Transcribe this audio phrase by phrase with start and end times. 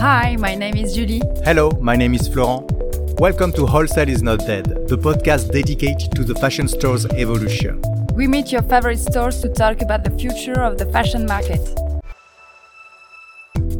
[0.00, 1.20] Hi, my name is Julie.
[1.44, 2.72] Hello, my name is Florent.
[3.20, 7.82] Welcome to Wholesale is Not Dead, the podcast dedicated to the fashion store's evolution.
[8.14, 11.60] We meet your favorite stores to talk about the future of the fashion market.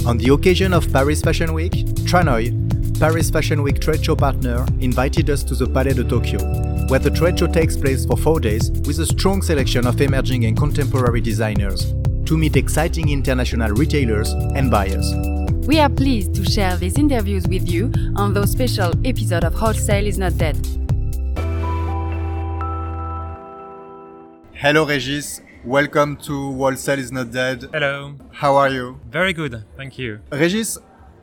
[0.05, 1.73] On the occasion of Paris Fashion Week,
[2.05, 2.53] Tranoï,
[3.01, 6.39] Paris Fashion Week trade show partner, invited us to the Palais de Tokyo,
[6.89, 10.45] where the trade show takes place for four days with a strong selection of emerging
[10.45, 11.95] and contemporary designers
[12.27, 15.15] to meet exciting international retailers and buyers.
[15.71, 20.05] We are pleased to share these interviews with you on those special episode of Wholesale
[20.05, 20.57] is Not Dead.
[24.53, 25.43] Hello, Regis.
[25.65, 27.69] Welcome to Wholesale is Not Dead.
[27.73, 28.17] Hello.
[28.33, 28.99] How are you?
[29.11, 30.19] Very good, thank you.
[30.33, 30.77] Regis,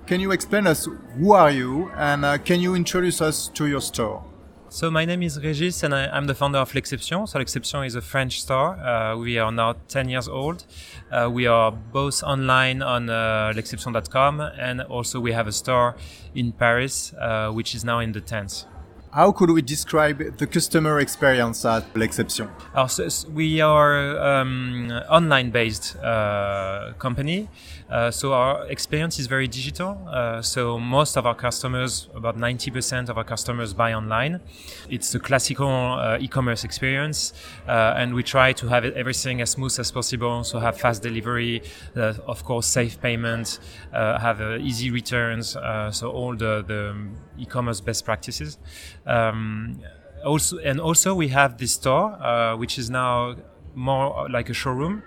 [0.05, 0.87] can you explain us
[1.17, 4.23] who are you and uh, can you introduce us to your store?
[4.69, 7.25] So my name is Regis and I, am the founder of L'Exception.
[7.25, 8.75] So L'Exception is a French store.
[8.75, 10.65] Uh, we are now 10 years old.
[11.09, 15.95] Uh, we are both online on uh, l'exception.com and also we have a store
[16.35, 18.65] in Paris, uh, which is now in the 10th.
[19.11, 22.49] How could we describe the customer experience at L'Exception?
[23.33, 27.47] We are um, online-based uh, company,
[27.89, 29.97] uh, so our experience is very digital.
[30.07, 34.41] Uh, so most of our customers, about 90% of our customers, buy online.
[34.89, 37.33] It's a classical uh, e-commerce experience,
[37.67, 40.43] uh, and we try to have everything as smooth as possible.
[40.43, 41.63] So have fast delivery,
[41.95, 43.59] uh, of course, safe payment,
[43.93, 45.55] have easy returns.
[45.91, 46.95] so all the, the
[47.37, 48.57] e-commerce best practices.
[49.05, 49.79] Um,
[50.25, 53.35] also, and also we have this store, uh, which is now
[53.75, 55.03] more like a showroom.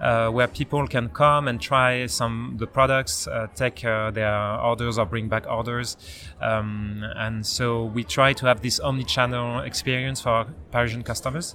[0.00, 4.96] Uh, where people can come and try some the products, uh, take uh, their orders
[4.96, 5.98] or bring back orders,
[6.40, 11.54] um, and so we try to have this omni-channel experience for Parisian customers.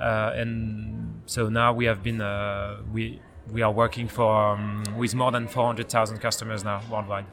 [0.00, 3.20] Uh, and so now we have been uh, we
[3.52, 7.26] we are working for um, with more than 400,000 customers now worldwide.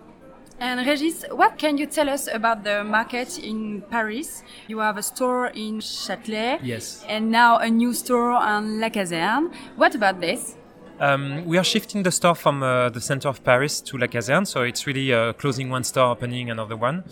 [0.59, 4.41] And Regis, what can you tell us about the market in Paris?
[4.67, 6.59] You have a store in Châtelet.
[6.63, 7.03] Yes.
[7.09, 9.51] And now a new store on La Caserne.
[9.75, 10.55] What about this?
[10.97, 14.45] Um, we are shifting the store from uh, the center of Paris to La Caserne,
[14.45, 17.03] so it's really uh, closing one store, opening another one.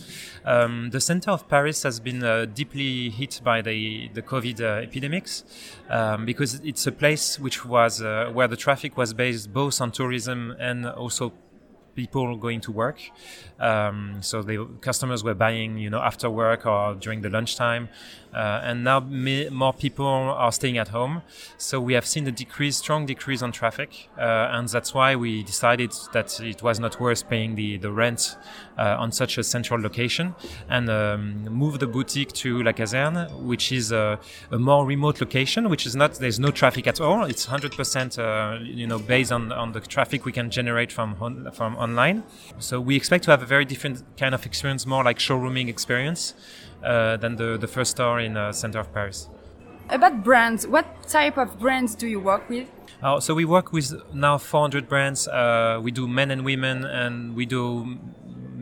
[0.46, 4.84] Um, the center of Paris has been uh, deeply hit by the the COVID uh,
[4.84, 5.44] epidemics
[5.90, 9.92] um, because it's a place which was uh, where the traffic was based both on
[9.92, 11.34] tourism and also
[11.96, 13.00] people going to work.
[13.60, 17.90] Um, so the customers were buying, you know, after work or during the lunchtime,
[18.34, 21.22] uh, and now more people are staying at home.
[21.58, 25.44] So we have seen a decrease, strong decrease on traffic, uh, and that's why we
[25.44, 28.38] decided that it was not worth paying the the rent
[28.78, 30.36] uh, on such a central location
[30.70, 34.20] and um, move the boutique to La Caserne, which is a,
[34.52, 37.26] a, more remote location, which is not there's no traffic at all.
[37.26, 41.16] It's 100% uh, you know based on on the traffic we can generate from
[41.54, 42.24] from online.
[42.60, 46.34] So we expect to have a very different kind of experience, more like showrooming experience
[46.84, 49.30] than the, the first store in the uh, center of Paris.
[49.90, 52.70] About brands, what type of brands do you work with?
[53.02, 55.28] Uh, so we work with now 400 brands.
[55.28, 57.98] Uh, we do men and women, and we do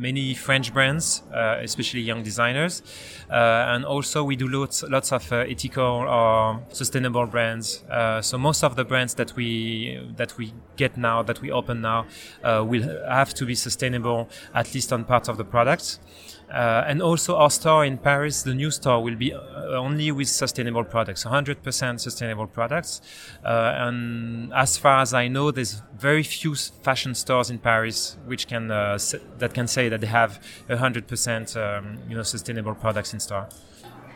[0.02, 2.82] many French brands, uh, especially young designers,
[3.30, 7.84] uh, and also we do lots lots of uh, ethical or sustainable brands.
[7.90, 11.82] Uh, so most of the brands that we that we get now, that we open
[11.82, 12.06] now,
[12.44, 16.00] uh, will have to be sustainable at least on part of the products.
[16.51, 19.39] Uh, and also our store in Paris, the new store will be uh,
[19.69, 23.01] only with sustainable products, 100% sustainable products.
[23.45, 28.47] Uh, and as far as I know, there's very few fashion stores in Paris which
[28.47, 28.97] can uh,
[29.38, 33.47] that can say that they have 100% um, you know sustainable products in store.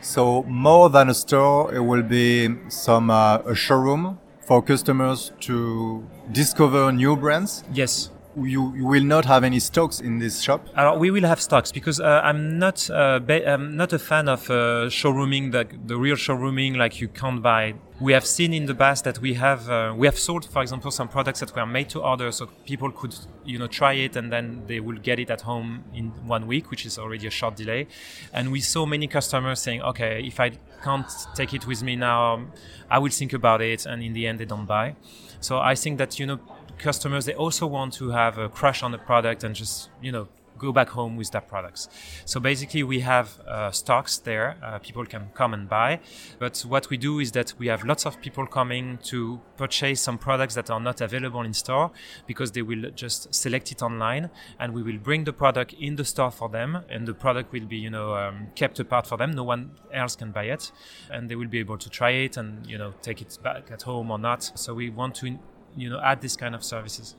[0.00, 6.06] So more than a store, it will be some uh, a showroom for customers to
[6.32, 7.64] discover new brands.
[7.72, 8.10] Yes
[8.44, 10.68] you, you will not have any stocks in this shop?
[10.74, 14.50] Uh, we will have stocks because uh, I'm not uh, I'm not a fan of
[14.50, 17.74] uh, showrooming the, the real showrooming like you can't buy.
[17.98, 20.90] We have seen in the past that we have uh, we have sold, for example,
[20.90, 23.14] some products that were made to order, so people could
[23.44, 26.70] you know try it and then they will get it at home in one week,
[26.70, 27.86] which is already a short delay.
[28.32, 30.50] And we saw many customers saying, okay, if I
[30.84, 32.44] can't take it with me now,
[32.90, 34.96] I will think about it, and in the end they don't buy.
[35.40, 36.38] So I think that you know
[36.78, 40.28] customers they also want to have a crush on the product and just you know
[40.58, 41.88] go back home with that products.
[42.24, 44.56] So basically, we have uh, stocks there.
[44.62, 46.00] Uh, people can come and buy.
[46.38, 50.18] But what we do is that we have lots of people coming to purchase some
[50.18, 51.90] products that are not available in store
[52.26, 56.04] because they will just select it online, and we will bring the product in the
[56.04, 59.32] store for them, and the product will be you know um, kept apart for them.
[59.32, 60.72] No one else can buy it,
[61.10, 63.82] and they will be able to try it and you know take it back at
[63.82, 64.50] home or not.
[64.54, 65.38] So we want to
[65.76, 67.14] you know add this kind of services.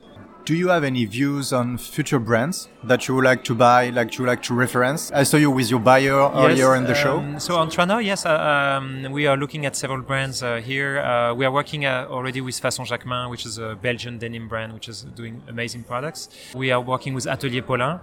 [0.48, 4.16] Do you have any views on future brands that you would like to buy, like
[4.16, 5.12] you like to reference?
[5.12, 7.18] I saw you with your buyer earlier yes, in the show.
[7.18, 11.00] Um, so on Tranoi, yes, uh, um, we are looking at several brands uh, here.
[11.00, 14.72] Uh, we are working uh, already with Façon Jacquemin, which is a Belgian denim brand,
[14.72, 16.30] which is doing amazing products.
[16.54, 18.00] We are working with Atelier Paulin.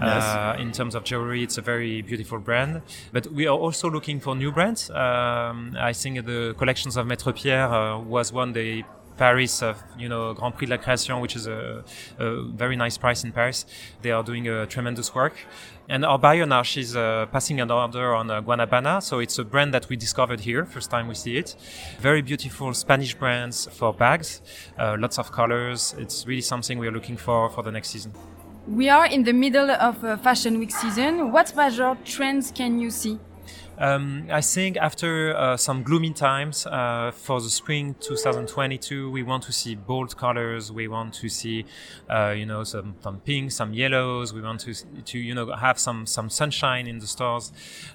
[0.00, 0.22] Yes.
[0.22, 2.82] Uh, in terms of jewelry, it's a very beautiful brand.
[3.12, 4.88] But we are also looking for new brands.
[4.90, 8.84] Um, I think the collections of Maître Pierre uh, was one they
[9.18, 9.62] Paris,
[9.98, 11.84] you know, Grand Prix de la Création, which is a,
[12.18, 13.66] a, very nice price in Paris.
[14.02, 15.34] They are doing a tremendous work.
[15.90, 19.02] And our now, she's uh, passing an order on uh, Guanabana.
[19.02, 21.56] So it's a brand that we discovered here, first time we see it.
[21.98, 24.42] Very beautiful Spanish brands for bags,
[24.78, 25.94] uh, lots of colors.
[25.98, 28.12] It's really something we are looking for for the next season.
[28.66, 31.32] We are in the middle of fashion week season.
[31.32, 33.18] What major trends can you see?
[33.80, 39.44] Um, I think after uh, some gloomy times uh, for the spring 2022, we want
[39.44, 40.72] to see bold colors.
[40.72, 41.64] We want to see,
[42.10, 44.34] uh, you know, some, some pinks, some yellows.
[44.34, 47.52] We want to, to you know, have some some sunshine in the stores,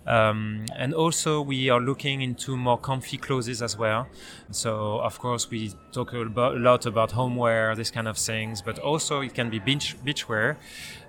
[0.08, 4.08] um, and also we are looking into more comfy clothes as well.
[4.52, 9.20] So of course we talk a lot about homeware, this kind of things, but also
[9.20, 10.56] it can be beach beachwear.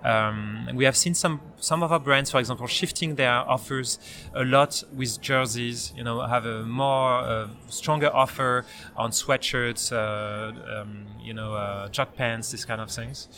[0.02, 3.98] Um, we have seen some some of our brands, for example, shifting their offers
[4.34, 5.92] a lot with jerseys.
[5.96, 8.64] You know, have a more uh, stronger offer
[8.96, 13.28] on sweatshirts, uh, um, you know, uh, jog pants, this kind of things.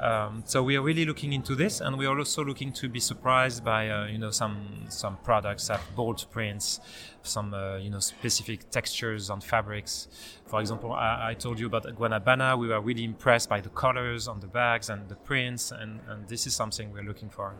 [0.00, 3.00] Um, so we are really looking into this, and we are also looking to be
[3.00, 6.80] surprised by uh, you know some some products that bold prints,
[7.22, 10.08] some uh, you know specific textures on fabrics.
[10.46, 12.58] For example, I, I, told you about Guanabana.
[12.58, 16.28] We were really impressed by the colors on the bags and the prints, and, and
[16.28, 17.54] this is something we're looking for.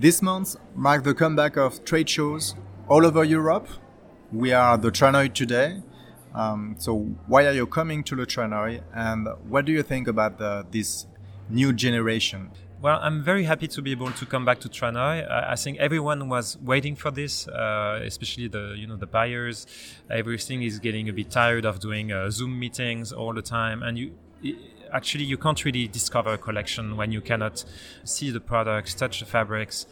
[0.00, 2.54] This month marks the comeback of trade shows
[2.86, 3.66] all over Europe.
[4.32, 5.82] We are the Tranoi today.
[6.36, 10.38] Um, so why are you coming to the Tranoi, and what do you think about
[10.38, 11.08] the, this
[11.50, 12.52] new generation?
[12.80, 15.28] Well, I'm very happy to be able to come back to Tranoi.
[15.28, 19.66] I, I think everyone was waiting for this, uh, especially the you know the buyers.
[20.08, 23.98] Everything is getting a bit tired of doing uh, Zoom meetings all the time, and
[23.98, 24.12] you
[24.92, 27.64] actually you can't really discover a collection when you cannot
[28.04, 29.86] see the products, touch the fabrics.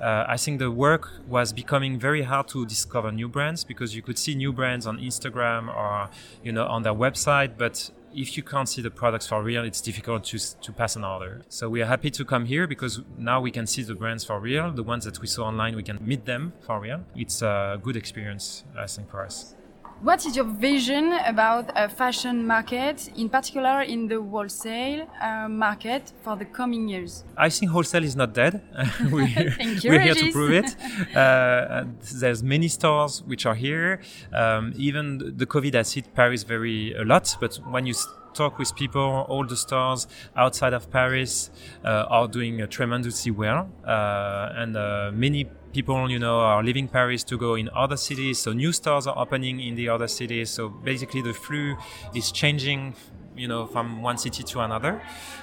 [0.00, 4.02] Uh, I think the work was becoming very hard to discover new brands because you
[4.02, 6.10] could see new brands on Instagram or
[6.42, 9.80] you know on their website, but if you can't see the products for real, it's
[9.80, 11.42] difficult to, to pass an order.
[11.48, 14.38] So we are happy to come here because now we can see the brands for
[14.38, 14.70] real.
[14.70, 17.04] The ones that we saw online, we can meet them for real.
[17.16, 19.54] It's a good experience, I think, for us.
[20.04, 26.12] What is your vision about a fashion market, in particular in the wholesale uh, market
[26.22, 27.24] for the coming years?
[27.38, 28.60] I think wholesale is not dead.
[29.10, 30.76] we're, Thank you, we're here to prove it.
[31.16, 31.84] Uh,
[32.16, 34.00] there's many stores which are here.
[34.32, 37.94] Um, even the COVID has hit Paris very a lot, but when you
[38.34, 41.50] talk with people, all the stores outside of Paris
[41.84, 44.74] uh, are doing uh, tremendously well, uh, and
[45.18, 48.38] many people, you know, are leaving Paris to go in other cities.
[48.38, 50.50] So new stores are opening in the other cities.
[50.50, 51.82] So basically, the flux
[52.14, 52.94] is changing
[53.36, 55.00] you know from one city to another.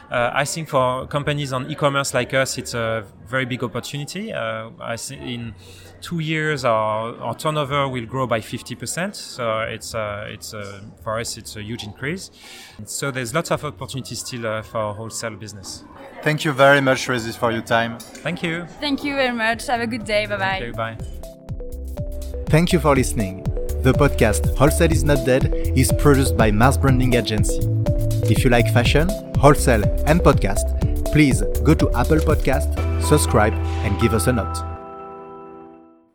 [0.10, 4.34] Uh, I think for companies on e-commerce like us, it's a very big opportunity.
[4.34, 5.56] Uh, I think in
[6.02, 9.16] two years our, our turnover will grow by 50%.
[9.16, 12.32] So it's uh, it's uh, for us it's a huge increase.
[12.86, 15.84] So there's lots of opportunities still uh, for wholesale business.
[16.24, 17.98] Thank you very much, Régis, for your time.
[18.00, 18.66] Thank you.
[18.80, 19.68] Thank you very much.
[19.68, 20.26] Have a good day.
[20.26, 20.60] Bye bye.
[20.60, 20.74] Thank you.
[20.74, 20.98] Bye.
[22.48, 23.44] Thank you for listening.
[23.82, 27.81] The podcast Wholesale is Not Dead is produced by Mars Branding Agency.
[28.32, 30.66] If you like fashion, wholesale, and podcast,
[31.12, 34.71] please go to Apple Podcast, subscribe, and give us a note.